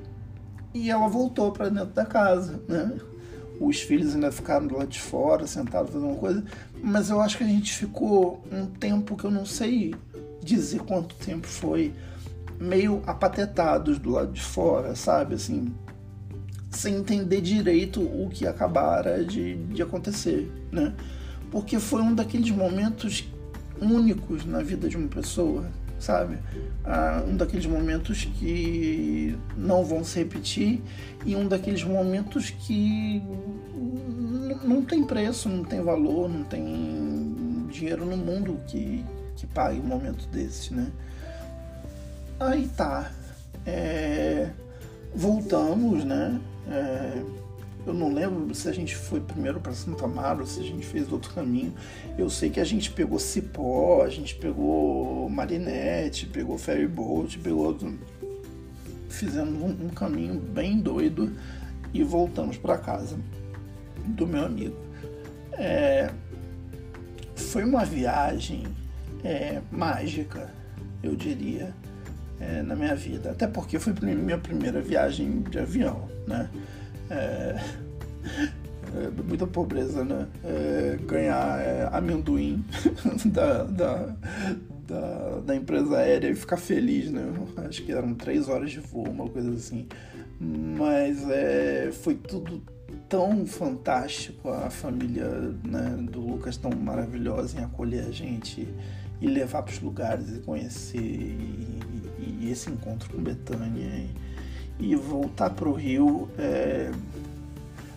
e 0.72 0.90
ela 0.90 1.08
voltou 1.08 1.52
para 1.52 1.68
dentro 1.68 1.92
da 1.92 2.04
casa, 2.04 2.62
né? 2.68 2.98
os 3.60 3.80
filhos 3.80 4.14
ainda 4.14 4.32
ficaram 4.32 4.66
do 4.66 4.76
lado 4.76 4.88
de 4.88 5.00
fora, 5.00 5.46
sentados 5.46 5.92
fazendo 5.92 6.10
uma 6.10 6.18
coisa, 6.18 6.44
mas 6.82 7.10
eu 7.10 7.20
acho 7.20 7.38
que 7.38 7.44
a 7.44 7.46
gente 7.46 7.72
ficou 7.72 8.42
um 8.50 8.66
tempo 8.66 9.16
que 9.16 9.24
eu 9.24 9.30
não 9.30 9.44
sei 9.44 9.94
dizer 10.42 10.80
quanto 10.80 11.14
tempo 11.14 11.46
foi, 11.46 11.92
meio 12.58 13.02
apatetados 13.06 13.98
do 13.98 14.10
lado 14.10 14.32
de 14.32 14.42
fora, 14.42 14.94
sabe? 14.94 15.34
Assim, 15.34 15.72
sem 16.72 16.96
entender 16.96 17.40
direito 17.40 18.00
o 18.00 18.28
que 18.30 18.46
acabara 18.46 19.24
de, 19.24 19.56
de 19.66 19.82
acontecer, 19.82 20.50
né? 20.70 20.94
Porque 21.50 21.78
foi 21.78 22.00
um 22.02 22.14
daqueles 22.14 22.50
momentos 22.50 23.28
únicos 23.80 24.44
na 24.44 24.62
vida 24.62 24.88
de 24.88 24.96
uma 24.96 25.08
pessoa, 25.08 25.66
sabe? 25.98 26.38
Ah, 26.84 27.22
um 27.26 27.36
daqueles 27.36 27.66
momentos 27.66 28.24
que 28.24 29.38
não 29.56 29.84
vão 29.84 30.02
se 30.02 30.18
repetir 30.18 30.80
e 31.26 31.36
um 31.36 31.46
daqueles 31.46 31.84
momentos 31.84 32.50
que 32.50 33.22
não 34.64 34.82
tem 34.82 35.04
preço, 35.04 35.48
não 35.48 35.64
tem 35.64 35.82
valor, 35.82 36.28
não 36.28 36.44
tem 36.44 37.66
dinheiro 37.70 38.04
no 38.06 38.16
mundo 38.16 38.58
que, 38.66 39.04
que 39.36 39.46
pague 39.46 39.78
um 39.78 39.84
momento 39.84 40.26
desse, 40.28 40.72
né? 40.72 40.90
Aí 42.40 42.68
tá. 42.76 43.10
É, 43.64 44.50
voltamos, 45.14 46.04
né? 46.04 46.40
É, 46.68 47.22
eu 47.84 47.92
não 47.92 48.12
lembro 48.12 48.54
se 48.54 48.68
a 48.68 48.72
gente 48.72 48.94
foi 48.94 49.20
primeiro 49.20 49.60
para 49.60 49.72
Santa 49.72 50.04
Amaro, 50.04 50.46
se 50.46 50.60
a 50.60 50.62
gente 50.62 50.86
fez 50.86 51.10
outro 51.10 51.34
caminho. 51.34 51.74
Eu 52.16 52.30
sei 52.30 52.48
que 52.48 52.60
a 52.60 52.64
gente 52.64 52.90
pegou 52.92 53.18
Cipó, 53.18 54.02
a 54.04 54.08
gente 54.08 54.36
pegou 54.36 55.28
Marinette, 55.28 56.26
pegou 56.26 56.56
Ferry 56.56 56.86
Boat, 56.86 57.38
pegou. 57.38 57.76
Fizemos 59.08 59.60
um, 59.60 59.86
um 59.86 59.88
caminho 59.88 60.38
bem 60.38 60.78
doido 60.78 61.32
e 61.92 62.02
voltamos 62.02 62.56
para 62.56 62.78
casa 62.78 63.18
do 64.06 64.26
meu 64.26 64.44
amigo. 64.44 64.76
É, 65.52 66.10
foi 67.34 67.64
uma 67.64 67.84
viagem 67.84 68.64
é, 69.24 69.60
mágica, 69.70 70.52
eu 71.02 71.14
diria, 71.16 71.74
é, 72.40 72.62
na 72.62 72.74
minha 72.74 72.94
vida. 72.94 73.32
Até 73.32 73.46
porque 73.46 73.78
foi 73.78 73.92
minha 73.92 74.38
primeira 74.38 74.80
viagem 74.80 75.42
de 75.42 75.58
avião, 75.58 76.08
né? 76.26 76.50
É, 77.10 77.60
é 78.94 79.22
muita 79.24 79.46
pobreza, 79.46 80.04
né? 80.04 80.26
É, 80.44 80.98
ganhar 81.06 81.60
é, 81.60 81.88
amendoim 81.92 82.64
da, 83.26 83.64
da, 83.64 84.16
da, 84.86 85.40
da, 85.46 85.56
empresa 85.56 85.98
aérea 85.98 86.28
e 86.28 86.34
ficar 86.34 86.56
feliz, 86.56 87.10
né? 87.10 87.32
Acho 87.68 87.82
que 87.82 87.92
eram 87.92 88.14
três 88.14 88.48
horas 88.48 88.70
de 88.70 88.80
voo, 88.80 89.08
uma 89.08 89.28
coisa 89.28 89.50
assim. 89.52 89.86
Mas 90.40 91.28
é, 91.30 91.90
foi 91.92 92.14
tudo 92.14 92.62
tão 93.08 93.44
fantástico, 93.46 94.48
a 94.48 94.70
família 94.70 95.28
né, 95.64 95.96
do 96.10 96.20
Lucas 96.20 96.56
tão 96.56 96.70
maravilhosa 96.70 97.60
em 97.60 97.64
acolher 97.64 98.06
a 98.06 98.10
gente 98.10 98.66
e 99.20 99.26
levar 99.26 99.62
para 99.62 99.72
os 99.72 99.80
lugares 99.80 100.34
e 100.34 100.40
conhecer 100.40 100.98
e, 100.98 101.78
e, 102.18 102.50
esse 102.50 102.70
encontro 102.70 103.08
com 103.10 103.22
Betânia 103.22 103.86
e 104.78 104.94
voltar 104.94 105.50
para 105.50 105.68
o 105.68 105.72
Rio. 105.72 106.28
É, 106.38 106.90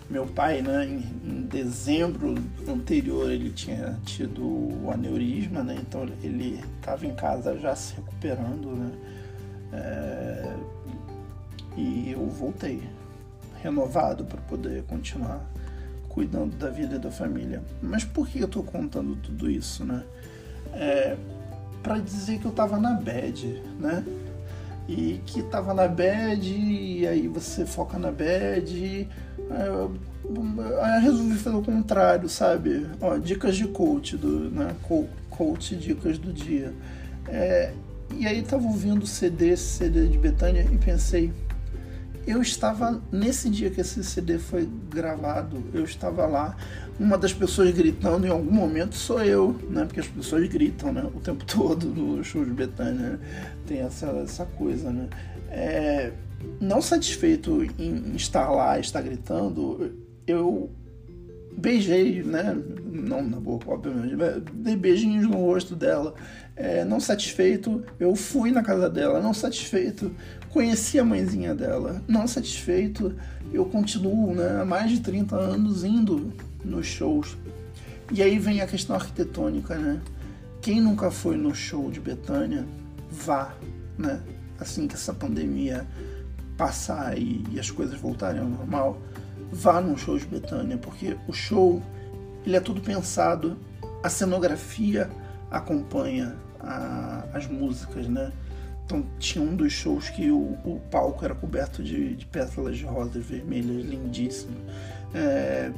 meu 0.10 0.27
pai, 0.27 0.62
né, 0.62 0.86
em, 0.86 1.03
em, 1.27 1.41
dezembro 1.41 2.36
anterior, 2.67 3.32
ele 3.32 3.50
tinha 3.50 3.98
tido 4.05 4.44
o 4.44 4.91
aneurisma, 4.91 5.63
né, 5.63 5.77
então 5.79 6.08
ele 6.22 6.63
estava 6.77 7.08
em 7.08 7.15
casa 7.15 7.58
já 7.58 7.75
se 7.75 7.96
recuperando, 7.96 8.67
né, 8.70 8.91
é, 9.74 10.55
e 11.75 12.12
eu 12.12 12.27
voltei 12.27 12.84
renovado 13.62 14.25
para 14.25 14.39
poder 14.41 14.84
continuar 14.84 15.44
cuidando 16.08 16.55
da 16.55 16.70
vida 16.70 16.96
e 16.96 17.00
da 17.00 17.12
família. 17.12 17.62
Mas 17.82 18.05
por 18.05 18.27
que 18.27 18.39
eu 18.39 18.46
estou 18.46 18.63
contando 18.63 19.15
tudo 19.17 19.51
isso, 19.51 19.84
né? 19.84 20.03
É, 20.74 21.17
para 21.84 22.00
dizer 22.00 22.39
que 22.39 22.46
eu 22.46 22.51
estava 22.51 22.79
na 22.79 22.94
bad, 22.94 23.62
né? 23.79 24.03
E 24.87 25.19
que 25.25 25.39
estava 25.39 25.73
na 25.73 25.87
bad, 25.87 26.47
e 26.47 27.07
aí 27.07 27.27
você 27.27 27.65
foca 27.65 27.97
na 27.97 28.11
bad. 28.11 29.07
É, 29.49 29.87
aí 30.81 30.95
eu 30.97 31.01
resolvi 31.01 31.35
fazer 31.37 31.55
o 31.55 31.63
contrário, 31.63 32.29
sabe? 32.29 32.85
Ó, 33.01 33.17
dicas 33.17 33.55
de 33.55 33.67
coach, 33.67 34.15
do, 34.15 34.51
né? 34.51 34.75
Coach 35.29 35.75
dicas 35.75 36.17
do 36.17 36.31
dia. 36.31 36.73
É, 37.27 37.73
e 38.13 38.27
aí 38.27 38.43
tava 38.43 38.63
ouvindo 38.65 39.05
CD, 39.07 39.57
CD 39.57 40.07
de 40.07 40.17
Betânia 40.17 40.61
e 40.71 40.77
pensei, 40.77 41.33
eu 42.27 42.41
estava 42.41 43.01
nesse 43.11 43.49
dia 43.49 43.69
que 43.69 43.81
esse 43.81 44.03
CD 44.03 44.39
foi 44.39 44.67
gravado, 44.89 45.63
eu 45.73 45.83
estava 45.83 46.25
lá. 46.25 46.55
Uma 46.97 47.17
das 47.17 47.33
pessoas 47.33 47.71
gritando 47.71 48.25
em 48.25 48.29
algum 48.29 48.51
momento 48.51 48.95
sou 48.95 49.21
eu, 49.21 49.59
né? 49.69 49.83
Porque 49.83 49.99
as 49.99 50.07
pessoas 50.07 50.47
gritam, 50.47 50.93
né? 50.93 51.03
O 51.13 51.19
tempo 51.19 51.43
todo 51.45 51.87
no 51.87 52.23
show 52.23 52.45
de 52.45 52.51
Betânia. 52.51 53.11
Né? 53.11 53.19
Tem 53.67 53.79
essa, 53.79 54.07
essa 54.23 54.45
coisa, 54.45 54.91
né? 54.91 55.09
É, 55.49 56.13
não 56.59 56.81
satisfeito 56.81 57.63
em 57.77 58.15
estar 58.15 58.49
lá, 58.49 58.79
estar 58.79 59.01
gritando, 59.01 59.93
eu 60.25 60.69
beijei, 61.57 62.23
né? 62.23 62.57
Não 62.85 63.21
na 63.21 63.39
boca, 63.39 63.71
obviamente, 63.71 64.15
dei 64.53 64.75
beijinhos 64.75 65.27
no 65.27 65.37
rosto 65.37 65.75
dela. 65.75 66.13
É, 66.55 66.85
não 66.85 66.99
satisfeito, 66.99 67.83
eu 67.99 68.15
fui 68.15 68.51
na 68.51 68.63
casa 68.63 68.89
dela. 68.89 69.19
Não 69.19 69.33
satisfeito, 69.33 70.11
conheci 70.49 70.99
a 70.99 71.03
mãezinha 71.03 71.53
dela. 71.53 72.01
Não 72.07 72.27
satisfeito, 72.27 73.13
eu 73.53 73.65
continuo, 73.65 74.33
né? 74.33 74.61
Há 74.61 74.65
mais 74.65 74.91
de 74.91 75.01
30 75.01 75.35
anos 75.35 75.83
indo 75.83 76.33
nos 76.65 76.86
shows. 76.88 77.38
E 78.12 78.22
aí 78.22 78.38
vem 78.38 78.62
a 78.62 78.67
questão 78.67 78.95
arquitetônica, 78.95 79.75
né? 79.75 80.01
Quem 80.62 80.81
nunca 80.81 81.12
foi 81.12 81.38
no 81.38 81.53
show 81.53 81.89
de 81.91 82.00
Betânia, 82.00 82.65
vá, 83.12 83.53
né? 83.98 84.22
Assim 84.60 84.88
que 84.88 84.95
essa 84.95 85.13
pandemia 85.13 85.86
passar 86.57 87.17
e, 87.17 87.43
e 87.51 87.60
as 87.60 87.69
coisas 87.69 88.00
voltarem 88.00 88.41
ao 88.41 88.48
normal 88.48 89.01
vá 89.51 89.79
num 89.79 89.98
show 89.98 90.17
de 90.17 90.25
Betânia, 90.25 90.77
porque 90.77 91.15
o 91.27 91.34
show 91.34 91.81
ele 92.45 92.55
é 92.55 92.60
tudo 92.60 92.81
pensado, 92.81 93.57
a 94.03 94.10
cenografia 94.10 95.10
acompanha 95.50 96.36
a, 96.60 97.24
as 97.34 97.48
músicas, 97.48 98.07
né? 98.07 98.31
Então 98.86 99.03
tinha 99.17 99.43
um 99.43 99.55
dos 99.55 99.74
shows 99.74 100.10
que 100.10 100.29
o, 100.29 100.57
o 100.63 100.79
palco 100.91 101.25
era 101.25 101.34
coberto 101.34 101.81
de, 101.81 102.15
de, 102.15 102.25
pétalas 102.25 102.77
de 102.77 102.86
rosas 102.86 103.25
vermelhas, 103.25 103.84
lindíssimo. 103.84 104.55
É, 105.13 105.72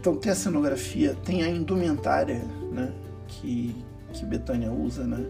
então 0.00 0.16
tem 0.16 0.32
a 0.32 0.34
cenografia, 0.34 1.14
tem 1.26 1.42
a 1.42 1.48
indumentária, 1.48 2.42
né? 2.72 2.90
Que, 3.28 3.76
que 4.14 4.24
Betânia 4.24 4.72
usa, 4.72 5.04
né? 5.04 5.26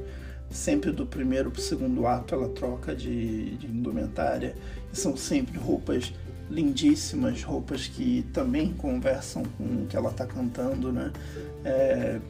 Sempre 0.48 0.92
do 0.92 1.04
primeiro 1.04 1.50
para 1.50 1.58
o 1.58 1.62
segundo 1.62 2.06
ato 2.06 2.36
ela 2.36 2.48
troca 2.50 2.94
de, 2.94 3.56
de 3.56 3.66
indumentária. 3.66 4.54
E 4.92 4.96
são 4.96 5.16
sempre 5.16 5.58
roupas 5.58 6.14
lindíssimas, 6.48 7.42
roupas 7.42 7.88
que 7.88 8.24
também 8.32 8.72
conversam 8.72 9.42
com 9.58 9.64
o 9.64 9.86
que 9.88 9.96
ela 9.96 10.10
está 10.10 10.24
cantando, 10.24 10.92
né? 10.92 11.12
É, 11.64 12.20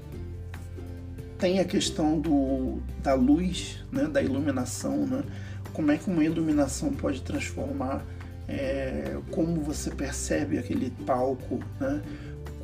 tem 1.38 1.58
a 1.58 1.64
questão 1.64 2.18
do, 2.18 2.78
da 3.02 3.12
luz, 3.12 3.84
né? 3.92 4.04
da 4.04 4.22
iluminação, 4.22 5.06
né? 5.06 5.22
Como 5.74 5.92
é 5.92 5.98
que 5.98 6.10
uma 6.10 6.24
iluminação 6.24 6.90
pode 6.92 7.20
transformar 7.20 8.02
é, 8.50 9.16
como 9.30 9.60
você 9.60 9.90
percebe 9.90 10.58
aquele 10.58 10.90
palco, 11.06 11.60
né? 11.78 12.02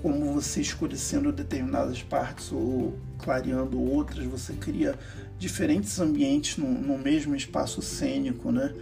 Como 0.06 0.32
você 0.32 0.60
escurecendo 0.60 1.32
determinadas 1.32 2.00
partes 2.00 2.52
ou 2.52 2.96
clareando 3.18 3.82
outras, 3.82 4.24
você 4.24 4.52
cria 4.52 4.96
diferentes 5.36 5.98
ambientes 5.98 6.58
no, 6.58 6.68
no 6.68 6.96
mesmo 6.96 7.34
espaço 7.34 7.82
cênico, 7.82 8.52
né? 8.52 8.72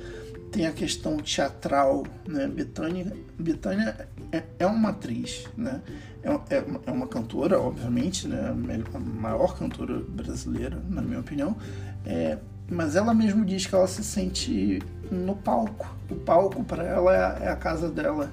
tem 0.52 0.66
a 0.66 0.72
questão 0.72 1.16
teatral, 1.16 2.04
né? 2.28 2.46
Betânia, 2.46 4.06
é, 4.30 4.42
é 4.58 4.66
uma 4.66 4.90
atriz, 4.90 5.46
né? 5.56 5.80
É, 6.22 6.56
é, 6.56 6.64
é, 6.88 6.90
uma 6.90 7.06
cantora, 7.06 7.58
obviamente, 7.58 8.28
né? 8.28 8.54
A 8.92 8.98
maior 8.98 9.56
cantora 9.58 9.98
brasileira, 10.06 10.78
na 10.90 11.00
minha 11.00 11.20
opinião. 11.20 11.56
É, 12.04 12.36
mas 12.70 12.96
ela 12.96 13.14
mesmo 13.14 13.46
diz 13.46 13.66
que 13.66 13.74
ela 13.74 13.86
se 13.86 14.04
sente 14.04 14.82
no 15.10 15.34
palco. 15.36 15.96
O 16.10 16.16
palco 16.16 16.62
para 16.62 16.84
ela 16.84 17.40
é 17.40 17.46
é 17.46 17.48
a 17.48 17.56
casa 17.56 17.88
dela. 17.88 18.30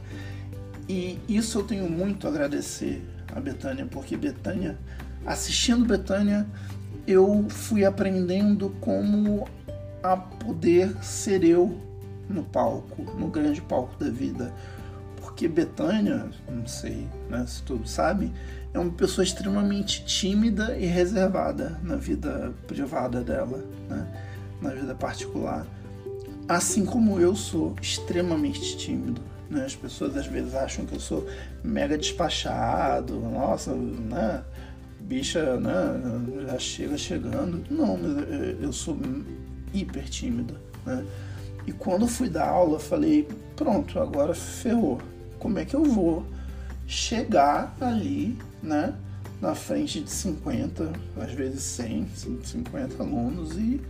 E 0.92 1.18
isso 1.30 1.58
eu 1.58 1.64
tenho 1.64 1.90
muito 1.90 2.28
a 2.28 2.30
agradecer 2.30 3.02
a 3.34 3.40
Betânia, 3.40 3.88
porque 3.90 4.18
Betânia, 4.18 4.78
assistindo 5.26 5.86
Betânia, 5.86 6.46
eu 7.08 7.46
fui 7.48 7.86
aprendendo 7.86 8.72
como 8.82 9.48
a 10.04 10.18
poder 10.18 10.94
ser 11.02 11.46
eu 11.46 11.80
no 12.28 12.44
palco, 12.44 13.04
no 13.18 13.30
grande 13.30 13.62
palco 13.62 13.98
da 14.04 14.12
vida. 14.12 14.54
Porque 15.16 15.48
Betânia, 15.48 16.30
não 16.50 16.68
sei 16.68 17.08
né, 17.30 17.46
se 17.48 17.64
todos 17.64 17.90
sabem, 17.90 18.34
é 18.74 18.78
uma 18.78 18.92
pessoa 18.92 19.24
extremamente 19.24 20.04
tímida 20.04 20.78
e 20.78 20.88
reservada 20.88 21.80
na 21.82 21.96
vida 21.96 22.54
privada 22.68 23.22
dela, 23.22 23.64
né, 23.88 24.06
na 24.62 24.72
vida 24.72 24.94
particular. 24.94 25.66
Assim 26.50 26.84
como 26.84 27.18
eu 27.18 27.34
sou 27.34 27.78
extremamente 27.82 28.76
tímido. 28.76 29.31
Né? 29.52 29.66
As 29.66 29.76
pessoas 29.76 30.16
às 30.16 30.26
vezes 30.26 30.56
acham 30.56 30.86
que 30.86 30.96
eu 30.96 31.00
sou 31.00 31.28
mega 31.62 31.98
despachado, 31.98 33.20
nossa, 33.20 33.76
né? 33.76 34.44
bicha 35.02 35.58
né? 35.58 36.48
já 36.48 36.58
chega 36.58 36.98
chegando. 36.98 37.62
Não, 37.70 38.00
eu 38.62 38.72
sou 38.72 38.98
hiper 39.74 40.06
tímido. 40.06 40.56
Né? 40.86 41.06
E 41.68 41.74
quando 41.74 42.08
fui 42.08 42.30
dar 42.30 42.48
aula, 42.48 42.80
falei: 42.80 43.28
pronto, 43.56 44.00
agora 44.00 44.34
ferrou. 44.34 45.02
Como 45.38 45.60
é 45.60 45.66
que 45.66 45.76
eu 45.76 45.84
vou 45.84 46.26
chegar 46.88 47.76
ali, 47.82 48.38
né, 48.62 48.94
na 49.42 49.56
frente 49.56 50.02
de 50.02 50.10
50, 50.10 50.92
às 51.18 51.32
vezes 51.32 51.64
100, 51.64 52.08
150 52.16 53.02
alunos 53.02 53.58
e, 53.58 53.82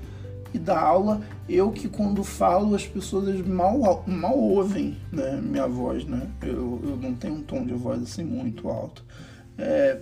e 0.53 0.59
dar 0.59 0.79
aula? 0.79 1.21
Eu 1.47 1.71
que 1.71 1.87
quando 1.87 2.23
falo 2.23 2.75
as 2.75 2.85
pessoas 2.85 3.39
mal, 3.45 4.03
mal 4.07 4.37
ouvem 4.37 4.97
né, 5.11 5.39
minha 5.41 5.67
voz, 5.67 6.05
né? 6.05 6.27
Eu, 6.41 6.79
eu 6.83 6.97
não 6.97 7.13
tenho 7.13 7.35
um 7.35 7.41
tom 7.41 7.65
de 7.65 7.73
voz 7.73 8.01
assim 8.01 8.23
muito 8.23 8.69
alto. 8.69 9.03
É, 9.57 9.99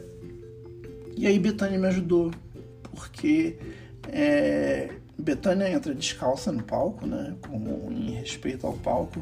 e 1.15 1.27
aí 1.27 1.37
Betânia 1.37 1.77
me 1.77 1.87
ajudou, 1.87 2.31
porque 2.93 3.57
é, 4.07 4.89
Betânia 5.17 5.69
entra 5.69 5.93
descalça 5.93 6.51
no 6.51 6.63
palco, 6.63 7.05
né, 7.05 7.35
como 7.47 7.91
em 7.91 8.11
respeito 8.11 8.65
ao 8.65 8.73
palco, 8.73 9.21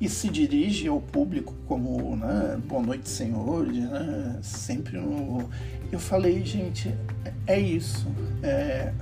e 0.00 0.08
se 0.08 0.28
dirige 0.28 0.86
ao 0.86 1.00
público 1.00 1.54
como, 1.66 2.14
né, 2.16 2.58
boa 2.66 2.82
noite, 2.82 3.08
senhores, 3.08 3.78
né, 3.90 4.38
sempre 4.42 4.98
no... 4.98 5.48
Eu 5.90 5.98
falei, 5.98 6.44
gente, 6.44 6.94
é 7.46 7.58
isso, 7.58 8.06
é 8.42 8.92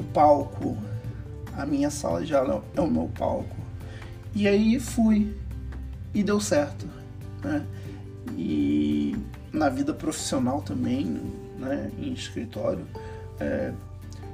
o 0.00 0.04
palco, 0.04 0.76
a 1.56 1.66
minha 1.66 1.90
sala 1.90 2.24
de 2.24 2.34
aula 2.34 2.64
é 2.74 2.80
o 2.80 2.90
meu 2.90 3.10
palco. 3.16 3.56
E 4.34 4.48
aí 4.48 4.78
fui, 4.80 5.36
e 6.14 6.22
deu 6.22 6.40
certo, 6.40 6.86
né, 7.42 7.64
e 8.36 9.16
na 9.52 9.68
vida 9.68 9.92
profissional 9.92 10.62
também, 10.62 11.20
né, 11.58 11.90
em 11.98 12.12
escritório, 12.12 12.86
é, 13.38 13.72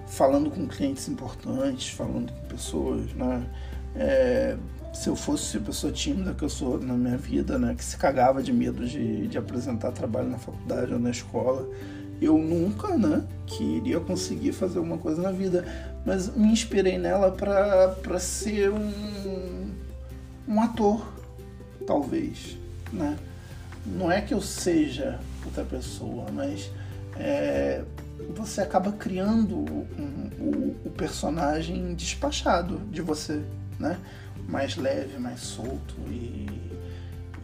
falando 0.07 0.51
com 0.51 0.67
clientes 0.67 1.09
importantes, 1.09 1.89
falando 1.89 2.33
com 2.33 2.49
pessoas, 2.49 3.13
né? 3.15 3.47
É, 3.95 4.57
se 4.93 5.09
eu 5.09 5.17
fosse 5.17 5.57
a 5.57 5.61
pessoa 5.61 5.93
tímida 5.93 6.33
que 6.33 6.43
eu 6.43 6.49
sou 6.49 6.79
na 6.79 6.95
minha 6.95 7.17
vida, 7.17 7.59
né, 7.59 7.75
que 7.75 7.85
se 7.85 7.97
cagava 7.97 8.43
de 8.43 8.53
medo 8.53 8.87
de, 8.87 9.27
de 9.27 9.37
apresentar 9.37 9.93
trabalho 9.93 10.29
na 10.29 10.39
faculdade 10.39 10.93
ou 10.93 10.99
na 10.99 11.11
escola, 11.11 11.69
eu 12.21 12.39
nunca, 12.39 12.97
né, 12.97 13.25
que 13.47 13.63
iria 13.63 14.01
conseguir 14.01 14.53
fazer 14.53 14.79
alguma 14.79 14.99
coisa 14.99 15.21
na 15.21 15.31
vida, 15.31 15.65
mas 16.05 16.35
me 16.35 16.49
inspirei 16.49 16.99
nela 16.99 17.31
para 17.31 18.19
ser 18.19 18.71
um, 18.71 19.71
um 20.49 20.61
ator, 20.61 21.07
talvez, 21.87 22.57
né? 22.93 23.17
Não 23.85 24.11
é 24.11 24.21
que 24.21 24.35
eu 24.35 24.41
seja 24.41 25.21
outra 25.45 25.65
pessoa, 25.65 26.27
mas 26.33 26.71
é, 27.17 27.85
você 28.35 28.61
acaba 28.61 28.93
criando 28.93 29.57
um, 29.57 30.31
o, 30.41 30.77
o, 30.87 30.91
personagem 30.91 31.95
despachado 31.95 32.81
de 32.91 33.01
você, 33.01 33.43
né? 33.79 33.99
Mais 34.49 34.77
leve, 34.77 35.19
mais 35.19 35.41
solto 35.41 35.95
e 36.09 36.47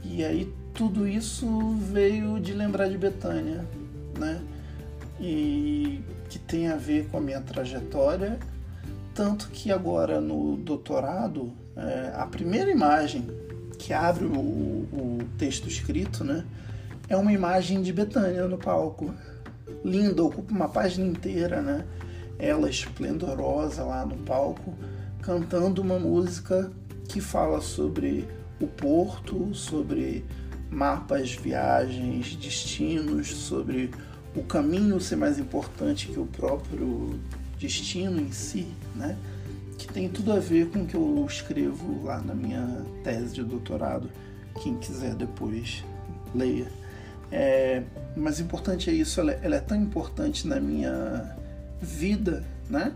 e 0.04 0.22
aí 0.24 0.52
tudo 0.74 1.08
isso 1.08 1.74
veio 1.90 2.38
de 2.38 2.52
lembrar 2.52 2.88
de 2.88 2.98
Betânia, 2.98 3.64
né? 4.18 4.42
E 5.20 6.02
que 6.28 6.38
tem 6.38 6.68
a 6.68 6.76
ver 6.76 7.08
com 7.08 7.18
a 7.18 7.20
minha 7.20 7.40
trajetória, 7.40 8.38
tanto 9.14 9.48
que 9.50 9.70
agora 9.70 10.20
no 10.20 10.56
doutorado 10.56 11.52
é, 11.76 12.12
a 12.16 12.26
primeira 12.26 12.70
imagem 12.70 13.26
que 13.78 13.92
abre 13.92 14.24
o, 14.24 14.38
o 14.38 15.18
texto 15.36 15.68
escrito, 15.68 16.24
né? 16.24 16.44
É 17.08 17.16
uma 17.16 17.32
imagem 17.32 17.82
de 17.82 17.92
Betânia 17.92 18.46
no 18.46 18.56
palco 18.56 19.12
linda, 19.84 20.22
ocupa 20.22 20.52
uma 20.52 20.68
página 20.68 21.06
inteira, 21.06 21.60
né? 21.60 21.84
Ela 22.38 22.68
esplendorosa 22.68 23.84
lá 23.84 24.04
no 24.04 24.16
palco, 24.18 24.74
cantando 25.20 25.82
uma 25.82 25.98
música 25.98 26.70
que 27.08 27.20
fala 27.20 27.60
sobre 27.60 28.28
o 28.60 28.66
porto, 28.66 29.54
sobre 29.54 30.24
mapas, 30.70 31.34
viagens, 31.34 32.34
destinos, 32.36 33.28
sobre 33.28 33.90
o 34.34 34.42
caminho 34.42 35.00
ser 35.00 35.16
mais 35.16 35.38
importante 35.38 36.08
que 36.08 36.18
o 36.18 36.26
próprio 36.26 37.18
destino 37.58 38.20
em 38.20 38.32
si, 38.32 38.66
né? 38.94 39.16
que 39.86 39.92
tem 39.92 40.08
tudo 40.08 40.32
a 40.32 40.38
ver 40.38 40.68
com 40.68 40.82
o 40.82 40.86
que 40.86 40.94
eu 40.94 41.26
escrevo 41.28 42.04
lá 42.04 42.20
na 42.20 42.34
minha 42.34 42.84
tese 43.02 43.34
de 43.34 43.42
doutorado. 43.42 44.08
Quem 44.62 44.76
quiser 44.76 45.14
depois 45.14 45.84
leia. 46.34 46.68
É, 47.30 47.82
mas 48.16 48.38
importante 48.38 48.90
é 48.90 48.92
isso, 48.92 49.20
ela, 49.20 49.32
ela 49.32 49.56
é 49.56 49.60
tão 49.60 49.76
importante 49.76 50.46
na 50.46 50.60
minha 50.60 51.36
vida, 51.80 52.44
né? 52.70 52.92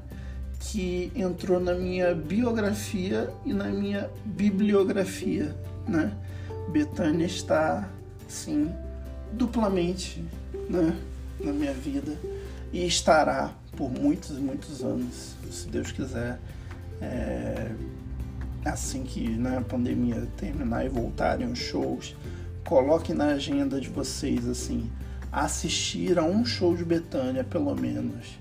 Que 0.60 1.10
entrou 1.14 1.58
na 1.58 1.74
minha 1.74 2.14
biografia 2.14 3.30
e 3.44 3.52
na 3.52 3.64
minha 3.64 4.08
bibliografia, 4.24 5.56
né? 5.88 6.12
Betânia 6.70 7.26
está, 7.26 7.88
sim, 8.28 8.70
duplamente, 9.32 10.22
né? 10.68 10.96
Na 11.40 11.52
minha 11.52 11.72
vida 11.72 12.16
e 12.72 12.86
estará 12.86 13.52
por 13.76 13.90
muitos, 13.90 14.38
muitos 14.38 14.82
anos, 14.82 15.36
se 15.50 15.68
Deus 15.68 15.92
quiser. 15.92 16.38
É, 17.00 17.70
assim 18.64 19.04
que 19.04 19.28
né, 19.28 19.58
a 19.58 19.60
pandemia 19.60 20.26
terminar 20.36 20.84
e 20.84 20.88
voltarem 20.88 21.50
os 21.50 21.58
shows, 21.58 22.16
coloque 22.64 23.14
na 23.14 23.26
agenda 23.26 23.80
de 23.80 23.88
vocês 23.88 24.48
assim, 24.48 24.90
assistir 25.30 26.18
a 26.18 26.24
um 26.24 26.44
show 26.44 26.74
de 26.76 26.84
Betânia, 26.84 27.44
pelo 27.44 27.74
menos. 27.74 28.38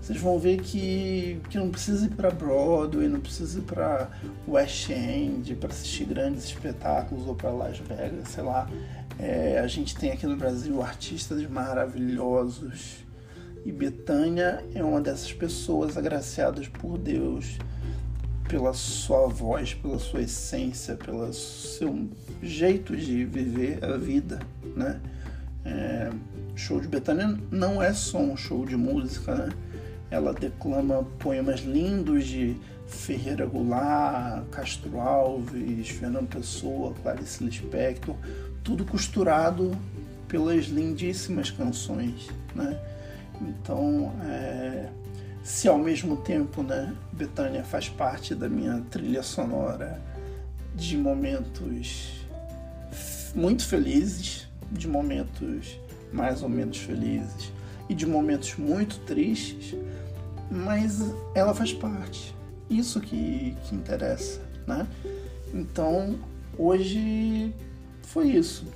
Vocês 0.00 0.20
vão 0.20 0.38
ver 0.38 0.62
que, 0.62 1.38
que 1.50 1.58
não 1.58 1.70
precisa 1.70 2.06
ir 2.06 2.10
para 2.10 2.30
Broadway, 2.30 3.08
não 3.08 3.20
precisa 3.20 3.58
ir 3.58 3.62
para 3.62 4.08
West 4.48 4.88
End 4.88 5.54
para 5.56 5.68
assistir 5.68 6.06
grandes 6.06 6.44
espetáculos 6.44 7.26
ou 7.26 7.34
para 7.34 7.50
Las 7.50 7.78
Vegas, 7.78 8.28
sei 8.28 8.42
lá. 8.42 8.66
É, 9.18 9.58
a 9.58 9.66
gente 9.66 9.96
tem 9.96 10.12
aqui 10.12 10.26
no 10.26 10.36
Brasil 10.36 10.80
artistas 10.80 11.44
maravilhosos 11.50 13.04
e 13.64 13.72
Betânia 13.72 14.64
é 14.74 14.82
uma 14.82 15.00
dessas 15.00 15.32
pessoas 15.32 15.96
agraciadas 15.96 16.68
por 16.68 16.96
Deus 16.96 17.58
pela 18.48 18.72
sua 18.72 19.26
voz, 19.26 19.74
pela 19.74 19.98
sua 19.98 20.22
essência, 20.22 20.94
pelo 20.94 21.30
seu 21.32 22.08
jeito 22.42 22.96
de 22.96 23.24
viver 23.24 23.84
a 23.84 23.96
vida, 23.98 24.38
né? 24.74 25.00
É, 25.64 26.10
show 26.54 26.80
de 26.80 26.88
Betânia 26.88 27.38
não 27.50 27.82
é 27.82 27.92
só 27.92 28.18
um 28.18 28.36
show 28.36 28.64
de 28.64 28.76
música, 28.76 29.34
né? 29.34 29.48
Ela 30.10 30.32
declama 30.32 31.04
poemas 31.18 31.60
lindos 31.60 32.24
de 32.24 32.56
Ferreira 32.86 33.44
Goulart, 33.44 34.48
Castro 34.50 34.98
Alves, 34.98 35.90
Fernando 35.90 36.28
Pessoa, 36.28 36.94
Clarice 37.02 37.44
Lispector, 37.44 38.16
tudo 38.68 38.84
costurado 38.84 39.74
pelas 40.28 40.66
lindíssimas 40.66 41.50
canções, 41.50 42.28
né? 42.54 42.78
Então, 43.40 44.12
é, 44.22 44.90
se 45.42 45.66
ao 45.66 45.78
mesmo 45.78 46.18
tempo, 46.18 46.62
né, 46.62 46.94
Betânia 47.10 47.64
faz 47.64 47.88
parte 47.88 48.34
da 48.34 48.46
minha 48.46 48.84
trilha 48.90 49.22
sonora 49.22 49.98
de 50.74 50.98
momentos 50.98 52.26
muito 53.34 53.66
felizes, 53.66 54.46
de 54.70 54.86
momentos 54.86 55.80
mais 56.12 56.42
ou 56.42 56.48
menos 56.50 56.76
felizes 56.76 57.50
e 57.88 57.94
de 57.94 58.04
momentos 58.04 58.54
muito 58.56 58.98
tristes, 59.06 59.74
mas 60.50 61.00
ela 61.34 61.54
faz 61.54 61.72
parte. 61.72 62.36
Isso 62.68 63.00
que, 63.00 63.56
que 63.64 63.74
interessa, 63.74 64.42
né? 64.66 64.86
Então, 65.54 66.18
hoje 66.58 67.54
foi 68.08 68.28
isso, 68.28 68.66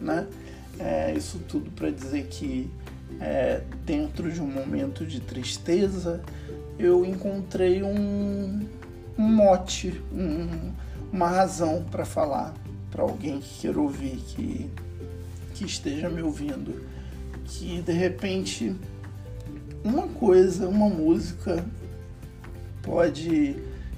né? 0.00 0.26
É, 0.78 1.12
isso 1.14 1.38
tudo 1.48 1.70
para 1.70 1.90
dizer 1.90 2.26
que 2.26 2.70
é, 3.20 3.62
dentro 3.84 4.30
de 4.30 4.40
um 4.40 4.46
momento 4.46 5.04
de 5.04 5.20
tristeza, 5.20 6.22
eu 6.78 7.04
encontrei 7.04 7.82
um, 7.82 8.66
um 9.18 9.22
mote, 9.22 10.00
um, 10.12 10.72
uma 11.12 11.28
razão 11.28 11.84
para 11.90 12.04
falar 12.04 12.54
para 12.90 13.02
alguém 13.02 13.40
que 13.40 13.60
queira 13.60 13.80
ouvir, 13.80 14.16
que, 14.16 14.70
que 15.54 15.64
esteja 15.64 16.08
me 16.08 16.22
ouvindo, 16.22 16.82
que 17.44 17.82
de 17.82 17.92
repente 17.92 18.74
uma 19.84 20.08
coisa, 20.08 20.68
uma 20.68 20.88
música 20.88 21.64
pode 22.82 23.56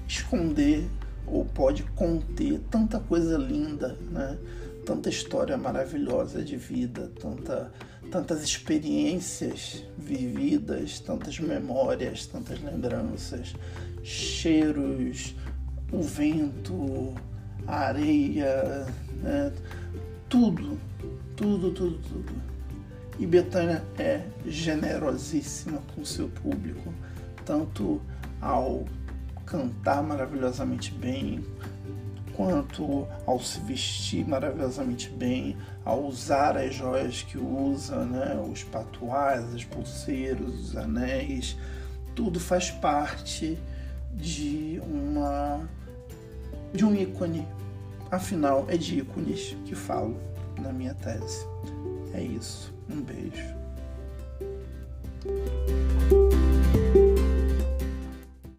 esconder 0.09 0.89
ou 1.27 1.45
pode 1.45 1.85
conter 1.95 2.61
tanta 2.71 2.99
coisa 2.99 3.39
linda, 3.39 3.97
né? 4.11 4.37
Tanta 4.91 5.09
história 5.09 5.57
maravilhosa 5.57 6.43
de 6.43 6.57
vida, 6.57 7.13
tanta 7.21 7.73
tantas 8.11 8.43
experiências 8.43 9.85
vividas, 9.97 10.99
tantas 10.99 11.39
memórias, 11.39 12.27
tantas 12.27 12.61
lembranças, 12.61 13.55
cheiros, 14.03 15.37
o 15.93 16.03
vento, 16.03 17.15
a 17.69 17.77
areia, 17.87 18.85
né? 19.23 19.53
tudo, 20.29 20.77
tudo, 21.37 21.71
tudo, 21.71 21.99
tudo. 22.09 22.33
E 23.17 23.25
Betânia 23.25 23.85
é 23.97 24.23
generosíssima 24.45 25.81
com 25.95 26.01
o 26.01 26.07
seu 26.07 26.29
público, 26.29 26.93
tanto 27.45 28.03
ao 28.41 28.85
cantar 29.47 30.03
maravilhosamente 30.03 30.93
bem, 30.93 31.45
quanto 32.41 33.07
ao 33.27 33.39
se 33.39 33.61
vestir 33.61 34.27
maravilhosamente 34.27 35.11
bem, 35.11 35.59
ao 35.85 36.05
usar 36.05 36.57
as 36.57 36.75
joias 36.75 37.23
que 37.23 37.37
usa, 37.37 38.03
né? 38.07 38.35
os 38.51 38.65
patuás, 38.65 39.55
as 39.55 39.63
pulseiras, 39.63 40.49
os 40.49 40.75
anéis, 40.75 41.55
tudo 42.15 42.41
faz 42.41 42.71
parte 42.71 43.59
de 44.15 44.81
uma 44.87 45.69
de 46.73 46.83
um 46.83 46.95
ícone. 46.95 47.47
Afinal, 48.11 48.65
é 48.69 48.77
de 48.79 49.01
ícones 49.01 49.55
que 49.67 49.75
falo 49.75 50.17
na 50.59 50.73
minha 50.73 50.95
tese. 50.95 51.47
É 52.15 52.23
isso. 52.23 52.73
Um 52.89 53.03
beijo. 53.03 53.55